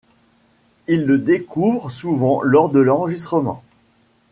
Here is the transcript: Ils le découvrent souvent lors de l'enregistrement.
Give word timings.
Ils 0.87 1.05
le 1.05 1.19
découvrent 1.19 1.91
souvent 1.91 2.41
lors 2.41 2.71
de 2.71 2.79
l'enregistrement. 2.79 3.61